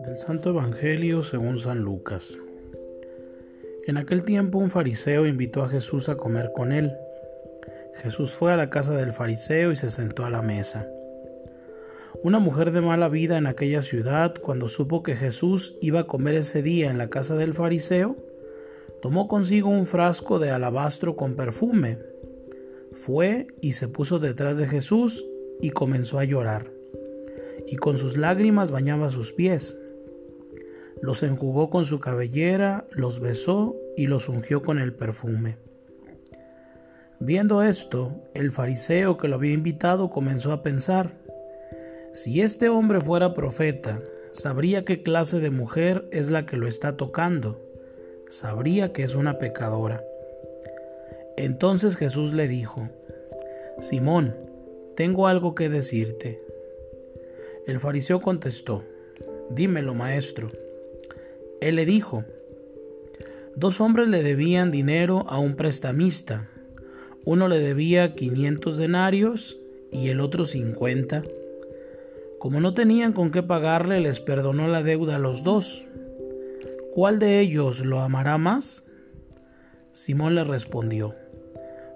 Del 0.00 0.16
Santo 0.16 0.50
Evangelio 0.50 1.22
según 1.22 1.58
San 1.58 1.80
Lucas. 1.82 2.38
En 3.86 3.96
aquel 3.96 4.24
tiempo 4.24 4.58
un 4.58 4.70
fariseo 4.70 5.26
invitó 5.26 5.62
a 5.62 5.68
Jesús 5.68 6.08
a 6.08 6.16
comer 6.16 6.50
con 6.52 6.72
él. 6.72 6.92
Jesús 7.94 8.32
fue 8.32 8.52
a 8.52 8.56
la 8.56 8.70
casa 8.70 8.96
del 8.96 9.12
fariseo 9.12 9.70
y 9.70 9.76
se 9.76 9.90
sentó 9.90 10.24
a 10.24 10.30
la 10.30 10.42
mesa. 10.42 10.88
Una 12.24 12.40
mujer 12.40 12.72
de 12.72 12.80
mala 12.80 13.08
vida 13.08 13.38
en 13.38 13.46
aquella 13.46 13.82
ciudad, 13.82 14.34
cuando 14.34 14.68
supo 14.68 15.02
que 15.02 15.14
Jesús 15.14 15.76
iba 15.80 16.00
a 16.00 16.06
comer 16.06 16.34
ese 16.34 16.62
día 16.62 16.90
en 16.90 16.98
la 16.98 17.08
casa 17.08 17.36
del 17.36 17.54
fariseo, 17.54 18.16
tomó 19.00 19.28
consigo 19.28 19.68
un 19.68 19.86
frasco 19.86 20.38
de 20.40 20.50
alabastro 20.50 21.14
con 21.14 21.36
perfume. 21.36 21.98
Fue 23.00 23.46
y 23.62 23.72
se 23.72 23.88
puso 23.88 24.18
detrás 24.18 24.58
de 24.58 24.68
Jesús 24.68 25.26
y 25.62 25.70
comenzó 25.70 26.18
a 26.18 26.24
llorar, 26.24 26.70
y 27.66 27.76
con 27.76 27.96
sus 27.96 28.18
lágrimas 28.18 28.70
bañaba 28.70 29.10
sus 29.10 29.32
pies. 29.32 29.80
Los 31.00 31.22
enjugó 31.22 31.70
con 31.70 31.86
su 31.86 31.98
cabellera, 31.98 32.86
los 32.90 33.20
besó 33.20 33.74
y 33.96 34.06
los 34.06 34.28
ungió 34.28 34.62
con 34.62 34.78
el 34.78 34.92
perfume. 34.92 35.56
Viendo 37.20 37.62
esto, 37.62 38.22
el 38.34 38.50
fariseo 38.50 39.16
que 39.16 39.28
lo 39.28 39.36
había 39.36 39.54
invitado 39.54 40.10
comenzó 40.10 40.52
a 40.52 40.62
pensar, 40.62 41.16
si 42.12 42.42
este 42.42 42.68
hombre 42.68 43.00
fuera 43.00 43.32
profeta, 43.32 44.02
sabría 44.30 44.84
qué 44.84 45.02
clase 45.02 45.40
de 45.40 45.50
mujer 45.50 46.06
es 46.12 46.30
la 46.30 46.44
que 46.44 46.58
lo 46.58 46.68
está 46.68 46.98
tocando, 46.98 47.62
sabría 48.28 48.92
que 48.92 49.04
es 49.04 49.14
una 49.14 49.38
pecadora. 49.38 50.04
Entonces 51.42 51.96
Jesús 51.96 52.34
le 52.34 52.48
dijo, 52.48 52.90
Simón, 53.78 54.34
tengo 54.94 55.26
algo 55.26 55.54
que 55.54 55.70
decirte. 55.70 56.38
El 57.66 57.80
fariseo 57.80 58.20
contestó, 58.20 58.84
Dímelo, 59.48 59.94
maestro. 59.94 60.48
Él 61.62 61.76
le 61.76 61.86
dijo, 61.86 62.26
Dos 63.56 63.80
hombres 63.80 64.10
le 64.10 64.22
debían 64.22 64.70
dinero 64.70 65.24
a 65.30 65.38
un 65.38 65.56
prestamista. 65.56 66.46
Uno 67.24 67.48
le 67.48 67.58
debía 67.58 68.14
500 68.14 68.76
denarios 68.76 69.58
y 69.90 70.10
el 70.10 70.20
otro 70.20 70.44
50. 70.44 71.22
Como 72.38 72.60
no 72.60 72.74
tenían 72.74 73.14
con 73.14 73.30
qué 73.30 73.42
pagarle, 73.42 74.00
les 74.00 74.20
perdonó 74.20 74.68
la 74.68 74.82
deuda 74.82 75.16
a 75.16 75.18
los 75.18 75.42
dos. 75.42 75.86
¿Cuál 76.94 77.18
de 77.18 77.40
ellos 77.40 77.82
lo 77.82 78.00
amará 78.00 78.36
más? 78.36 78.86
Simón 79.92 80.34
le 80.34 80.44
respondió, 80.44 81.16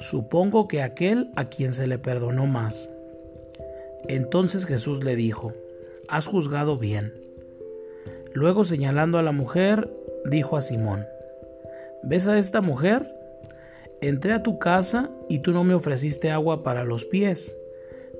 supongo 0.00 0.66
que 0.66 0.82
aquel 0.82 1.30
a 1.36 1.48
quien 1.48 1.72
se 1.72 1.86
le 1.86 1.98
perdonó 1.98 2.46
más. 2.46 2.90
Entonces 4.08 4.66
Jesús 4.66 5.04
le 5.04 5.14
dijo, 5.14 5.52
has 6.08 6.26
juzgado 6.26 6.76
bien. 6.76 7.14
Luego 8.32 8.64
señalando 8.64 9.18
a 9.18 9.22
la 9.22 9.32
mujer, 9.32 9.88
dijo 10.24 10.56
a 10.56 10.62
Simón, 10.62 11.06
¿ves 12.02 12.26
a 12.26 12.38
esta 12.38 12.60
mujer? 12.60 13.14
Entré 14.00 14.32
a 14.32 14.42
tu 14.42 14.58
casa 14.58 15.10
y 15.28 15.40
tú 15.40 15.52
no 15.52 15.62
me 15.62 15.74
ofreciste 15.74 16.30
agua 16.30 16.62
para 16.64 16.84
los 16.84 17.04
pies 17.04 17.54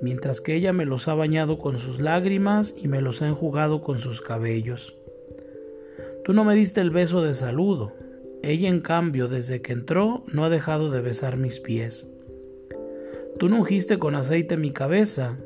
mientras 0.00 0.40
que 0.40 0.54
ella 0.54 0.72
me 0.72 0.86
los 0.86 1.08
ha 1.08 1.14
bañado 1.14 1.58
con 1.58 1.78
sus 1.78 2.00
lágrimas 2.00 2.74
y 2.76 2.88
me 2.88 3.00
los 3.00 3.22
ha 3.22 3.28
enjugado 3.28 3.82
con 3.82 3.98
sus 3.98 4.22
cabellos. 4.22 4.94
Tú 6.24 6.32
no 6.32 6.44
me 6.44 6.54
diste 6.54 6.80
el 6.80 6.90
beso 6.90 7.22
de 7.22 7.34
saludo, 7.34 7.92
ella 8.50 8.68
en 8.68 8.80
cambio 8.80 9.28
desde 9.28 9.62
que 9.62 9.72
entró 9.72 10.24
no 10.26 10.44
ha 10.44 10.50
dejado 10.50 10.90
de 10.90 11.00
besar 11.00 11.36
mis 11.36 11.60
pies. 11.60 12.10
Tú 13.38 13.48
no 13.48 13.60
ungiste 13.60 13.98
con 13.98 14.14
aceite 14.14 14.56
mi 14.56 14.70
cabeza, 14.70 15.38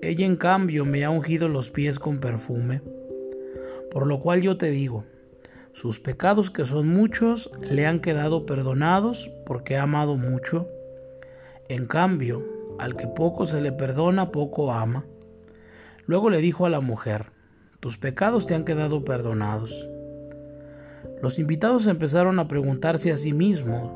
ella 0.00 0.24
en 0.24 0.36
cambio 0.36 0.84
me 0.84 1.04
ha 1.04 1.10
ungido 1.10 1.48
los 1.48 1.70
pies 1.70 1.98
con 1.98 2.18
perfume. 2.18 2.80
Por 3.90 4.06
lo 4.06 4.20
cual 4.20 4.40
yo 4.40 4.56
te 4.56 4.70
digo, 4.70 5.04
sus 5.72 6.00
pecados 6.00 6.50
que 6.50 6.64
son 6.64 6.88
muchos 6.88 7.50
le 7.60 7.86
han 7.86 8.00
quedado 8.00 8.46
perdonados 8.46 9.30
porque 9.46 9.76
ha 9.76 9.82
amado 9.82 10.16
mucho. 10.16 10.68
En 11.68 11.86
cambio, 11.86 12.44
al 12.78 12.96
que 12.96 13.06
poco 13.06 13.46
se 13.46 13.60
le 13.60 13.72
perdona, 13.72 14.32
poco 14.32 14.72
ama. 14.72 15.04
Luego 16.06 16.30
le 16.30 16.38
dijo 16.38 16.66
a 16.66 16.70
la 16.70 16.80
mujer, 16.80 17.26
tus 17.80 17.96
pecados 17.98 18.46
te 18.46 18.54
han 18.54 18.64
quedado 18.64 19.04
perdonados. 19.04 19.88
Los 21.22 21.38
invitados 21.38 21.86
empezaron 21.86 22.40
a 22.40 22.48
preguntarse 22.48 23.12
a 23.12 23.16
sí 23.16 23.32
mismos, 23.32 23.92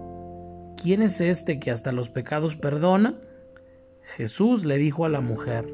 ¿quién 0.80 1.02
es 1.02 1.20
este 1.20 1.58
que 1.58 1.72
hasta 1.72 1.90
los 1.90 2.08
pecados 2.08 2.54
perdona? 2.54 3.18
Jesús 4.14 4.64
le 4.64 4.78
dijo 4.78 5.04
a 5.04 5.08
la 5.08 5.20
mujer, 5.20 5.66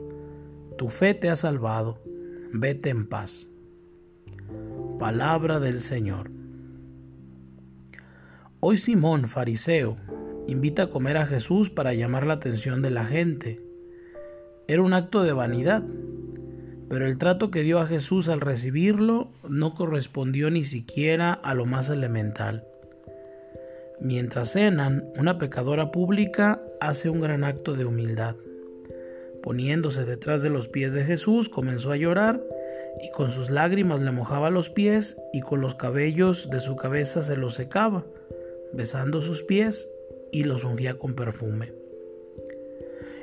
tu 0.78 0.88
fe 0.88 1.12
te 1.12 1.28
ha 1.28 1.36
salvado, 1.36 1.98
vete 2.54 2.88
en 2.88 3.06
paz. 3.06 3.50
Palabra 4.98 5.60
del 5.60 5.80
Señor. 5.80 6.30
Hoy 8.60 8.78
Simón, 8.78 9.28
fariseo, 9.28 9.96
invita 10.48 10.84
a 10.84 10.90
comer 10.90 11.18
a 11.18 11.26
Jesús 11.26 11.68
para 11.68 11.92
llamar 11.92 12.26
la 12.26 12.34
atención 12.34 12.80
de 12.80 12.90
la 12.90 13.04
gente. 13.04 13.60
Era 14.68 14.80
un 14.80 14.94
acto 14.94 15.22
de 15.22 15.34
vanidad, 15.34 15.82
pero 16.92 17.06
el 17.06 17.16
trato 17.16 17.50
que 17.50 17.62
dio 17.62 17.78
a 17.78 17.86
Jesús 17.86 18.28
al 18.28 18.42
recibirlo 18.42 19.30
no 19.48 19.72
correspondió 19.72 20.50
ni 20.50 20.62
siquiera 20.62 21.32
a 21.32 21.54
lo 21.54 21.64
más 21.64 21.88
elemental. 21.88 22.66
Mientras 23.98 24.52
cenan, 24.52 25.10
una 25.18 25.38
pecadora 25.38 25.90
pública 25.90 26.60
hace 26.82 27.08
un 27.08 27.22
gran 27.22 27.44
acto 27.44 27.72
de 27.72 27.86
humildad. 27.86 28.36
Poniéndose 29.42 30.04
detrás 30.04 30.42
de 30.42 30.50
los 30.50 30.68
pies 30.68 30.92
de 30.92 31.02
Jesús, 31.06 31.48
comenzó 31.48 31.92
a 31.92 31.96
llorar 31.96 32.42
y 33.02 33.10
con 33.10 33.30
sus 33.30 33.48
lágrimas 33.48 34.02
le 34.02 34.10
mojaba 34.10 34.50
los 34.50 34.68
pies 34.68 35.16
y 35.32 35.40
con 35.40 35.62
los 35.62 35.74
cabellos 35.74 36.50
de 36.50 36.60
su 36.60 36.76
cabeza 36.76 37.22
se 37.22 37.38
los 37.38 37.54
secaba, 37.54 38.04
besando 38.74 39.22
sus 39.22 39.42
pies 39.42 39.88
y 40.30 40.44
los 40.44 40.62
ungía 40.62 40.98
con 40.98 41.14
perfume. 41.14 41.72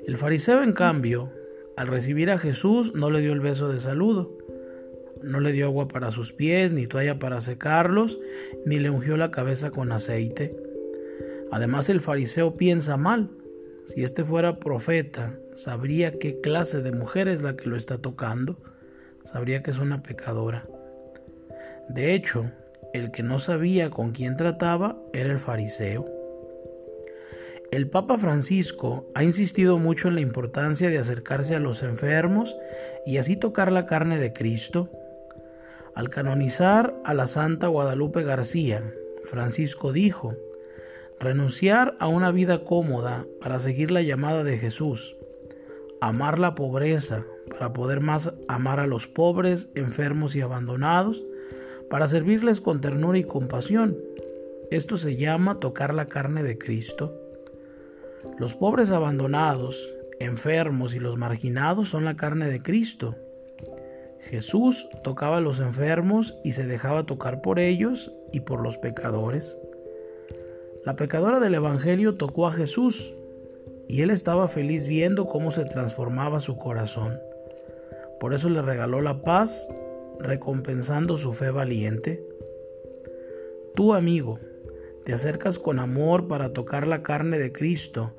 El 0.08 0.18
fariseo, 0.18 0.64
en 0.64 0.74
cambio, 0.74 1.32
al 1.80 1.88
recibir 1.88 2.30
a 2.30 2.38
Jesús, 2.38 2.94
no 2.94 3.10
le 3.10 3.22
dio 3.22 3.32
el 3.32 3.40
beso 3.40 3.70
de 3.70 3.80
saludo, 3.80 4.38
no 5.24 5.40
le 5.40 5.54
dio 5.54 5.68
agua 5.68 5.88
para 5.88 6.12
sus 6.12 6.34
pies, 6.34 6.74
ni 6.74 6.88
toalla 6.88 7.20
para 7.20 7.40
secarlos, 7.40 8.20
ni 8.66 8.80
le 8.80 8.90
ungió 8.90 9.16
la 9.16 9.32
cabeza 9.32 9.72
con 9.72 9.94
aceite. 9.94 10.54
Además, 11.54 11.88
el 11.88 12.02
fariseo 12.02 12.58
piensa 12.58 12.98
mal. 12.98 13.30
Si 13.86 14.04
este 14.04 14.26
fuera 14.26 14.60
profeta, 14.60 15.40
sabría 15.56 16.20
qué 16.20 16.42
clase 16.42 16.82
de 16.82 16.92
mujer 16.92 17.30
es 17.30 17.42
la 17.42 17.56
que 17.56 17.70
lo 17.70 17.78
está 17.78 17.98
tocando, 17.98 18.60
sabría 19.24 19.64
que 19.64 19.72
es 19.72 19.80
una 19.80 20.04
pecadora. 20.04 20.68
De 21.88 22.14
hecho, 22.14 22.52
el 22.94 23.12
que 23.12 23.24
no 23.24 23.40
sabía 23.40 23.90
con 23.90 24.12
quién 24.12 24.36
trataba 24.36 25.02
era 25.14 25.32
el 25.32 25.40
fariseo. 25.40 26.19
El 27.72 27.88
Papa 27.88 28.18
Francisco 28.18 29.06
ha 29.14 29.24
insistido 29.24 29.78
mucho 29.78 30.08
en 30.08 30.16
la 30.16 30.22
importancia 30.22 30.90
de 30.90 30.98
acercarse 30.98 31.56
a 31.56 31.60
los 31.60 31.84
enfermos 31.84 32.58
y 33.06 33.18
así 33.18 33.36
tocar 33.36 33.72
la 33.72 33.86
carne 33.86 34.18
de 34.18 34.34
Cristo. 34.34 34.90
Al 35.94 36.10
canonizar 36.10 36.96
a 37.06 37.14
la 37.14 37.28
Santa 37.28 37.68
Guadalupe 37.68 38.24
García, 38.24 38.92
Francisco 39.24 39.94
dijo, 39.94 40.36
renunciar 41.20 41.96
a 42.00 42.08
una 42.08 42.32
vida 42.32 42.64
cómoda 42.64 43.28
para 43.40 43.60
seguir 43.60 43.92
la 43.92 44.02
llamada 44.02 44.44
de 44.44 44.58
Jesús, 44.58 45.16
amar 46.02 46.40
la 46.40 46.56
pobreza 46.56 47.24
para 47.50 47.72
poder 47.72 48.00
más 48.02 48.34
amar 48.48 48.80
a 48.80 48.88
los 48.88 49.06
pobres, 49.06 49.70
enfermos 49.76 50.36
y 50.36 50.42
abandonados, 50.42 51.24
para 51.88 52.08
servirles 52.08 52.62
con 52.62 52.82
ternura 52.82 53.20
y 53.20 53.24
compasión. 53.24 53.96
Esto 54.72 54.98
se 54.98 55.18
llama 55.18 55.60
tocar 55.60 55.94
la 55.94 56.08
carne 56.08 56.42
de 56.42 56.58
Cristo. 56.58 57.29
Los 58.38 58.54
pobres 58.56 58.92
abandonados, 58.92 59.94
enfermos 60.20 60.94
y 60.94 61.00
los 61.00 61.18
marginados 61.18 61.90
son 61.90 62.06
la 62.06 62.16
carne 62.16 62.48
de 62.48 62.62
Cristo. 62.62 63.16
Jesús 64.20 64.88
tocaba 65.04 65.38
a 65.38 65.42
los 65.42 65.60
enfermos 65.60 66.38
y 66.44 66.54
se 66.54 66.66
dejaba 66.66 67.06
tocar 67.06 67.42
por 67.42 67.60
ellos 67.60 68.12
y 68.32 68.42
por 68.42 68.62
los 68.62 68.78
pecadores. 68.78 69.58
La 70.86 70.96
pecadora 70.96 71.40
del 71.40 71.56
Evangelio 71.56 72.16
tocó 72.16 72.48
a 72.48 72.52
Jesús 72.52 73.14
y 73.88 74.02
él 74.02 74.12
estaba 74.12 74.48
feliz 74.48 74.88
viendo 74.88 75.26
cómo 75.26 75.52
se 75.52 75.66
transformaba 75.66 76.40
su 76.40 76.58
corazón. 76.58 77.20
Por 78.20 78.34
eso 78.34 78.50
le 78.50 78.62
regaló 78.62 79.02
la 79.02 79.22
paz, 79.22 79.68
recompensando 80.20 81.18
su 81.18 81.34
fe 81.34 81.50
valiente. 81.50 82.24
Tú, 83.76 83.94
amigo, 83.94 84.40
te 85.10 85.16
acercas 85.16 85.58
con 85.58 85.80
amor 85.80 86.28
para 86.28 86.54
tocar 86.54 86.86
la 86.86 87.02
carne 87.02 87.40
de 87.40 87.52
Cristo 87.52 88.14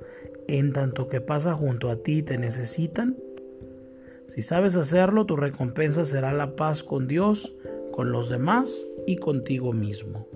en 0.48 0.72
tanto 0.72 1.06
que 1.06 1.20
pasa 1.20 1.54
junto 1.54 1.88
a 1.88 2.02
ti 2.02 2.24
te 2.24 2.36
necesitan? 2.36 3.16
Si 4.26 4.42
sabes 4.42 4.74
hacerlo, 4.74 5.24
tu 5.24 5.36
recompensa 5.36 6.04
será 6.04 6.32
la 6.32 6.56
paz 6.56 6.82
con 6.82 7.06
Dios, 7.06 7.54
con 7.92 8.10
los 8.10 8.28
demás 8.28 8.84
y 9.06 9.18
contigo 9.18 9.72
mismo. 9.72 10.26